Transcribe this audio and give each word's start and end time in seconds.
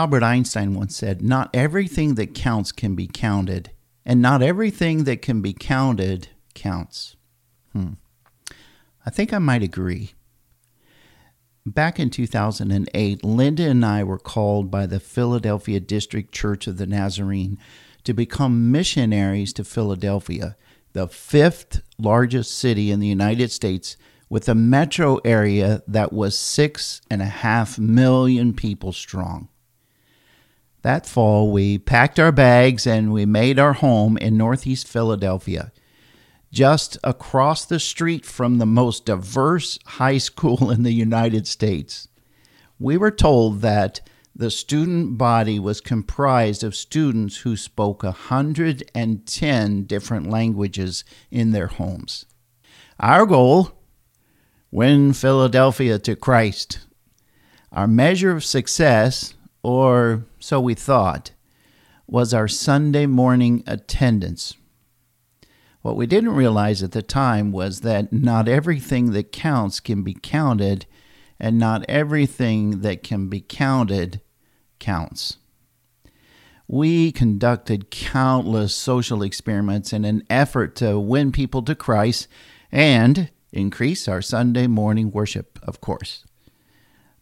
Albert 0.00 0.22
Einstein 0.22 0.72
once 0.72 0.96
said, 0.96 1.20
Not 1.20 1.50
everything 1.52 2.14
that 2.14 2.32
counts 2.32 2.72
can 2.72 2.94
be 2.94 3.06
counted, 3.06 3.70
and 4.02 4.22
not 4.22 4.40
everything 4.40 5.04
that 5.04 5.20
can 5.20 5.42
be 5.42 5.52
counted 5.52 6.28
counts. 6.54 7.16
Hmm. 7.74 7.92
I 9.04 9.10
think 9.10 9.34
I 9.34 9.38
might 9.38 9.62
agree. 9.62 10.12
Back 11.66 12.00
in 12.00 12.08
2008, 12.08 13.22
Linda 13.22 13.64
and 13.64 13.84
I 13.84 14.02
were 14.02 14.18
called 14.18 14.70
by 14.70 14.86
the 14.86 15.00
Philadelphia 15.00 15.80
District 15.80 16.32
Church 16.32 16.66
of 16.66 16.78
the 16.78 16.86
Nazarene 16.86 17.58
to 18.04 18.14
become 18.14 18.72
missionaries 18.72 19.52
to 19.52 19.64
Philadelphia, 19.64 20.56
the 20.94 21.08
fifth 21.08 21.82
largest 21.98 22.56
city 22.56 22.90
in 22.90 23.00
the 23.00 23.06
United 23.06 23.50
States, 23.50 23.98
with 24.30 24.48
a 24.48 24.54
metro 24.54 25.16
area 25.26 25.82
that 25.86 26.10
was 26.10 26.38
six 26.38 27.02
and 27.10 27.20
a 27.20 27.26
half 27.26 27.78
million 27.78 28.54
people 28.54 28.94
strong. 28.94 29.50
That 30.82 31.06
fall, 31.06 31.52
we 31.52 31.78
packed 31.78 32.18
our 32.18 32.32
bags 32.32 32.86
and 32.86 33.12
we 33.12 33.26
made 33.26 33.58
our 33.58 33.74
home 33.74 34.16
in 34.16 34.36
Northeast 34.36 34.88
Philadelphia 34.88 35.72
just 36.52 36.98
across 37.04 37.64
the 37.64 37.78
street 37.78 38.24
from 38.24 38.58
the 38.58 38.66
most 38.66 39.04
diverse 39.06 39.78
high 39.84 40.18
school 40.18 40.70
in 40.70 40.82
the 40.82 40.92
United 40.92 41.46
States. 41.46 42.08
We 42.78 42.96
were 42.96 43.10
told 43.10 43.60
that 43.60 44.00
the 44.34 44.50
student 44.50 45.18
body 45.18 45.58
was 45.58 45.80
comprised 45.80 46.64
of 46.64 46.74
students 46.74 47.38
who 47.38 47.56
spoke 47.56 48.02
110 48.02 49.82
different 49.84 50.30
languages 50.30 51.04
in 51.30 51.50
their 51.50 51.66
homes. 51.66 52.26
Our 52.98 53.26
goal 53.26 53.72
win 54.70 55.12
Philadelphia 55.12 55.98
to 55.98 56.16
Christ. 56.16 56.80
Our 57.72 57.86
measure 57.86 58.30
of 58.30 58.44
success, 58.44 59.34
or 59.62 60.24
so 60.38 60.60
we 60.60 60.74
thought, 60.74 61.32
was 62.06 62.34
our 62.34 62.48
Sunday 62.48 63.06
morning 63.06 63.62
attendance. 63.66 64.54
What 65.82 65.96
we 65.96 66.06
didn't 66.06 66.34
realize 66.34 66.82
at 66.82 66.92
the 66.92 67.02
time 67.02 67.52
was 67.52 67.80
that 67.80 68.12
not 68.12 68.48
everything 68.48 69.12
that 69.12 69.32
counts 69.32 69.80
can 69.80 70.02
be 70.02 70.14
counted, 70.14 70.86
and 71.38 71.58
not 71.58 71.84
everything 71.88 72.80
that 72.80 73.02
can 73.02 73.28
be 73.28 73.40
counted 73.40 74.20
counts. 74.78 75.38
We 76.68 77.10
conducted 77.12 77.90
countless 77.90 78.74
social 78.74 79.22
experiments 79.22 79.92
in 79.92 80.04
an 80.04 80.22
effort 80.28 80.76
to 80.76 81.00
win 81.00 81.32
people 81.32 81.62
to 81.62 81.74
Christ 81.74 82.28
and 82.70 83.30
increase 83.52 84.06
our 84.06 84.22
Sunday 84.22 84.66
morning 84.66 85.10
worship, 85.10 85.58
of 85.62 85.80
course. 85.80 86.24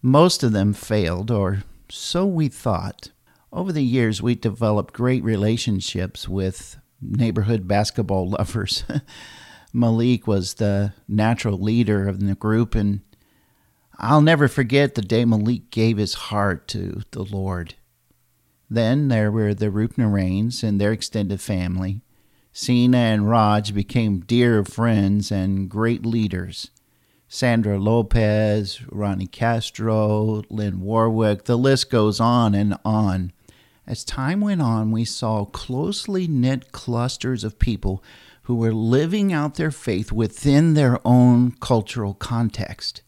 Most 0.03 0.43
of 0.43 0.53
them 0.53 0.75
failed, 0.75 1.31
or 1.31 1.63
so 1.91 2.27
we 2.27 2.49
thought. 2.49 3.11
Over 3.53 3.73
the 3.73 3.85
years, 3.85 4.23
we 4.23 4.35
developed 4.35 4.95
great 4.95 5.25
relationships 5.25 6.29
with 6.29 6.77
neighborhood 7.01 7.67
basketball 7.67 8.29
lovers. 8.39 8.85
Malik 9.73 10.27
was 10.27 10.55
the 10.55 10.93
natural 11.07 11.59
leader 11.59 12.09
of 12.09 12.21
the 12.21 12.35
group, 12.35 12.75
and 12.75 13.01
I'll 13.99 14.21
never 14.21 14.49
forget 14.49 14.95
the 14.95 15.03
day 15.03 15.25
Malik 15.25 15.71
gave 15.71 15.97
his 15.97 16.15
heart 16.15 16.69
to 16.69 17.03
the 17.11 17.23
Lord. 17.23 17.75
Then 18.71 19.09
there 19.09 19.33
were 19.33 19.55
the 19.55 19.71
Rupnarains 19.71 20.63
and 20.63 20.81
their 20.81 20.93
extended 20.93 21.41
family. 21.41 22.03
Sina 22.53 22.99
and 22.99 23.29
Raj 23.29 23.73
became 23.73 24.21
dear 24.21 24.65
friends 24.65 25.31
and 25.31 25.69
great 25.69 26.05
leaders. 26.05 26.71
Sandra 27.31 27.79
Lopez, 27.79 28.81
Ronnie 28.91 29.27
Castro, 29.27 30.43
Lynn 30.49 30.81
Warwick, 30.81 31.45
the 31.45 31.59
list 31.59 31.91
goes 31.91 32.21
on 32.21 32.55
and 32.55 32.75
on. 32.87 33.33
As 33.87 34.03
time 34.03 34.41
went 34.41 34.63
on, 34.63 34.93
we 34.93 35.05
saw 35.05 35.45
closely 35.45 36.27
knit 36.27 36.73
clusters 36.73 37.45
of 37.45 37.59
people 37.59 38.03
who 38.45 38.55
were 38.55 38.73
living 38.73 39.31
out 39.31 39.57
their 39.57 39.71
faith 39.71 40.11
within 40.11 40.73
their 40.73 41.07
own 41.07 41.53
cultural 41.61 42.15
context. 42.15 43.03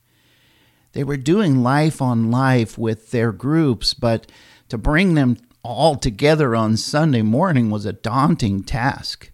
They 0.93 1.03
were 1.03 1.17
doing 1.17 1.63
life 1.63 2.03
on 2.03 2.31
life 2.31 2.77
with 2.77 3.13
their 3.13 3.33
groups, 3.33 3.95
but 3.95 4.31
to 4.69 4.77
bring 4.77 5.15
them 5.15 5.39
all 5.63 5.97
together 5.97 6.55
on 6.55 6.77
Sunday 6.77 7.23
morning 7.23 7.71
was 7.71 7.87
a 7.87 7.95
daunting 7.95 8.65
task. 8.65 9.33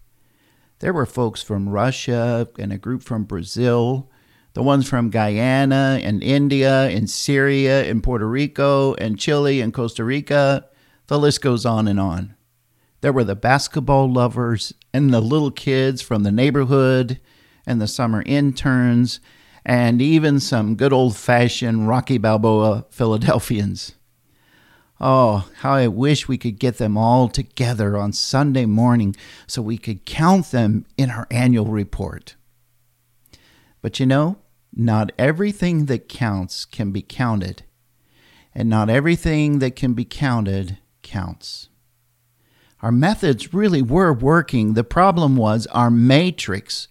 There 0.79 0.93
were 0.93 1.05
folks 1.05 1.41
from 1.41 1.67
Russia 1.67 2.47
and 2.57 2.71
a 2.71 2.77
group 2.77 3.03
from 3.03 3.25
Brazil, 3.25 4.09
the 4.57 4.63
ones 4.63 4.89
from 4.89 5.11
Guyana 5.11 5.99
and 6.01 6.23
India 6.23 6.85
and 6.85 7.07
Syria 7.07 7.83
and 7.83 8.01
Puerto 8.01 8.27
Rico 8.27 8.95
and 8.95 9.19
Chile 9.19 9.61
and 9.61 9.71
Costa 9.71 10.03
Rica 10.03 10.65
the 11.05 11.19
list 11.19 11.41
goes 11.41 11.63
on 11.63 11.87
and 11.87 11.99
on. 11.99 12.33
There 13.01 13.13
were 13.13 13.23
the 13.23 13.35
basketball 13.35 14.11
lovers 14.11 14.73
and 14.91 15.13
the 15.13 15.21
little 15.21 15.51
kids 15.51 16.01
from 16.01 16.23
the 16.23 16.31
neighborhood 16.31 17.19
and 17.67 17.79
the 17.79 17.87
summer 17.87 18.23
interns 18.25 19.19
and 19.63 20.01
even 20.01 20.39
some 20.39 20.73
good 20.73 20.91
old 20.91 21.15
fashioned 21.15 21.87
Rocky 21.87 22.17
Balboa 22.17 22.87
Philadelphians. 22.89 23.93
Oh, 24.99 25.47
how 25.57 25.73
I 25.73 25.87
wish 25.87 26.27
we 26.27 26.39
could 26.39 26.57
get 26.57 26.79
them 26.79 26.97
all 26.97 27.29
together 27.29 27.95
on 27.95 28.11
Sunday 28.11 28.65
morning 28.65 29.15
so 29.45 29.61
we 29.61 29.77
could 29.77 30.05
count 30.05 30.49
them 30.49 30.87
in 30.97 31.11
our 31.11 31.27
annual 31.29 31.67
report. 31.67 32.33
But 33.83 33.99
you 33.99 34.07
know, 34.07 34.39
not 34.79 35.11
everything 35.17 35.85
that 35.85 36.07
counts 36.07 36.63
can 36.63 36.91
be 36.91 37.01
counted, 37.01 37.63
and 38.53 38.69
not 38.69 38.89
everything 38.89 39.57
that 39.59 39.75
can 39.75 39.93
be 39.93 40.05
counted 40.05 40.77
counts. 41.01 41.69
Our 42.83 42.91
methods 42.91 43.55
really 43.55 43.81
were 43.81 44.13
working. 44.13 44.75
The 44.75 44.83
problem 44.83 45.35
was 45.35 45.65
our 45.67 45.89
matrix 45.89 46.87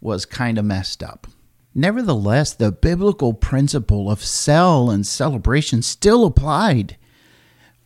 was 0.00 0.26
kind 0.26 0.58
of 0.58 0.64
messed 0.64 1.00
up. 1.00 1.28
Nevertheless, 1.74 2.54
the 2.54 2.72
biblical 2.72 3.34
principle 3.34 4.10
of 4.10 4.24
cell 4.24 4.90
and 4.90 5.06
celebration 5.06 5.82
still 5.82 6.24
applied. 6.24 6.96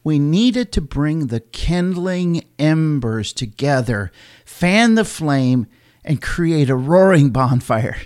We 0.02 0.18
needed 0.18 0.72
to 0.72 0.80
bring 0.80 1.26
the 1.26 1.40
kindling 1.40 2.44
embers 2.58 3.34
together, 3.34 4.10
fan 4.46 4.94
the 4.94 5.04
flame, 5.04 5.66
and 6.04 6.22
create 6.22 6.70
a 6.70 6.74
roaring 6.74 7.30
bonfire. 7.30 7.96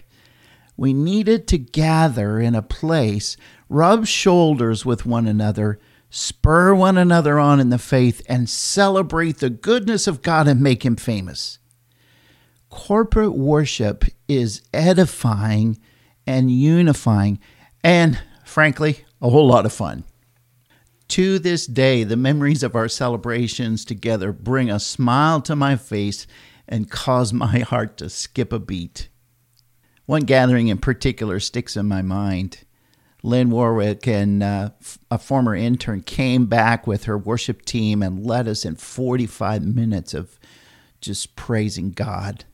We 0.77 0.93
needed 0.93 1.47
to 1.49 1.59
gather 1.59 2.39
in 2.39 2.55
a 2.55 2.63
place, 2.63 3.37
rub 3.69 4.07
shoulders 4.07 4.85
with 4.85 5.07
one 5.07 5.27
another, 5.27 5.79
spur 6.11 6.75
one 6.75 6.99
another 6.99 7.39
on 7.39 7.61
in 7.61 7.71
the 7.71 7.79
faith, 7.79 8.23
and 8.29 8.49
celebrate 8.49 9.39
the 9.39 9.51
goodness 9.51 10.07
of 10.07 10.23
God 10.23 10.47
and 10.47 10.61
make 10.61 10.85
Him 10.85 10.97
famous. 10.97 11.59
Corporate 12.69 13.35
worship 13.35 14.05
is 14.29 14.63
edifying 14.75 15.79
and 16.27 16.51
unifying, 16.51 17.39
and 17.83 18.21
frankly, 18.45 19.05
a 19.23 19.31
whole 19.31 19.47
lot 19.47 19.65
of 19.65 19.73
fun. 19.73 20.05
To 21.09 21.39
this 21.39 21.67
day, 21.67 22.05
the 22.05 22.17
memories 22.17 22.63
of 22.63 22.75
our 22.75 22.89
celebrations 22.89 23.85
together 23.85 24.33
bring 24.33 24.71
a 24.71 24.81
smile 24.81 25.41
to 25.43 25.55
my 25.55 25.77
face 25.77 26.27
and 26.69 26.91
cause 26.91 27.33
my 27.33 27.61
heart 27.61 27.97
to 27.99 28.11
skip 28.11 28.53
a 28.53 28.59
beat. 28.59 29.09
One 30.07 30.23
gathering 30.23 30.69
in 30.69 30.79
particular 30.79 31.41
sticks 31.41 31.77
in 31.77 31.87
my 31.87 32.01
mind. 32.01 32.65
Lynn 33.25 33.51
Warwick 33.51 34.07
and 34.07 34.41
uh, 34.41 34.71
a 35.11 35.19
former 35.19 35.55
intern 35.55 36.03
came 36.03 36.47
back 36.47 36.87
with 36.87 37.05
her 37.05 37.19
worship 37.19 37.65
team 37.65 38.03
and 38.03 38.25
led 38.25 38.47
us 38.47 38.65
in 38.65 38.77
45 38.77 39.65
minutes 39.65 40.15
of 40.15 40.39
just 41.01 41.35
praising 41.35 41.91
God. 41.91 42.45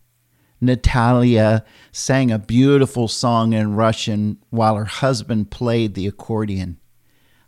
Natalia 0.62 1.64
sang 1.90 2.30
a 2.30 2.38
beautiful 2.38 3.06
song 3.06 3.52
in 3.52 3.74
Russian 3.74 4.38
while 4.48 4.76
her 4.76 4.86
husband 4.86 5.50
played 5.50 5.94
the 5.94 6.06
accordion. 6.06 6.78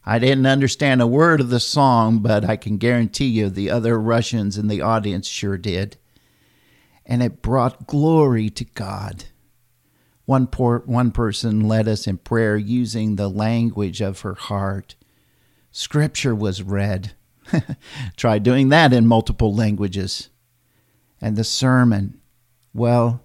I 0.05 0.19
didn't 0.19 0.47
understand 0.47 1.01
a 1.01 1.07
word 1.07 1.41
of 1.41 1.49
the 1.49 1.61
song, 1.61 2.19
but 2.19 2.45
I 2.45 2.57
can 2.57 2.77
guarantee 2.77 3.29
you 3.29 3.49
the 3.49 3.71
other 3.71 3.99
Russians 3.99 4.59
in 4.59 4.69
the 4.69 4.83
audience 4.83 5.27
sure 5.27 5.57
did. 5.57 5.97
And 7.07 7.23
it 7.23 7.41
brought 7.41 7.87
glory 7.87 8.51
to 8.51 8.65
God. 8.65 9.25
One, 10.27 10.47
poor, 10.47 10.83
one 10.87 11.11
person 11.11 11.69
led 11.69 11.87
us 11.87 12.07
in 12.07 12.19
prayer 12.19 12.57
using 12.57 13.17
the 13.17 13.29
language 13.29 14.01
of 14.01 14.21
her 14.21 14.35
heart. 14.35 14.95
Scripture 15.71 16.35
was 16.35 16.63
read. 16.63 17.13
Try 18.17 18.39
doing 18.39 18.71
that 18.71 18.93
in 18.93 19.07
multiple 19.07 19.55
languages. 19.55 20.31
And 21.21 21.37
the 21.37 21.45
sermon, 21.45 22.21
well, 22.73 23.25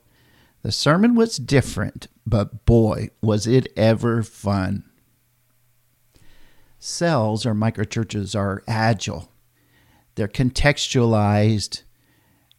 the 0.61 0.71
sermon 0.71 1.15
was 1.15 1.37
different, 1.37 2.07
but 2.25 2.65
boy, 2.65 3.09
was 3.21 3.47
it 3.47 3.71
ever 3.77 4.23
fun. 4.23 4.83
Cells 6.79 7.45
or 7.45 7.53
microchurches 7.53 8.37
are 8.37 8.63
agile. 8.67 9.31
They're 10.15 10.27
contextualized, 10.27 11.83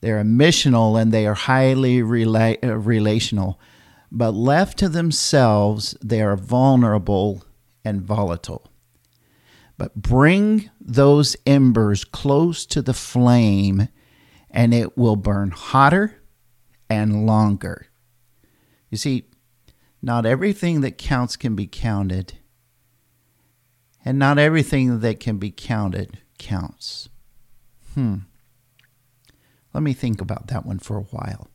they're 0.01 0.23
missional, 0.25 1.01
and 1.01 1.13
they 1.13 1.27
are 1.27 1.35
highly 1.35 1.99
rela- 1.99 2.63
uh, 2.65 2.79
relational 2.79 3.61
but 4.11 4.33
left 4.33 4.79
to 4.79 4.89
themselves, 4.89 5.97
they 6.03 6.21
are 6.21 6.37
vulnerable 6.37 7.45
and 7.85 8.03
volatile. 8.03 8.67
but 9.79 9.95
bring 9.95 10.69
those 10.79 11.37
embers 11.47 12.05
close 12.05 12.67
to 12.67 12.83
the 12.83 12.93
flame 12.93 13.89
and 14.51 14.75
it 14.75 14.99
will 14.99 15.17
burn 15.17 15.51
hotter 15.51 16.21
and 16.91 17.25
longer. 17.25 17.87
You 18.91 18.99
see, 18.99 19.25
not 20.03 20.27
everything 20.27 20.83
that 20.83 20.99
counts 20.99 21.37
can 21.37 21.55
be 21.55 21.67
counted, 21.67 22.35
and 24.05 24.19
not 24.19 24.39
everything 24.39 25.01
that 25.01 25.19
can 25.19 25.39
be 25.39 25.51
counted 25.51 26.19
counts. 26.39 27.09
Hmm. 27.95 28.17
Let 29.73 29.83
me 29.83 29.95
think 29.95 30.21
about 30.21 30.49
that 30.49 30.67
one 30.67 30.79
for 30.79 30.99
a 30.99 31.05
while. 31.05 31.49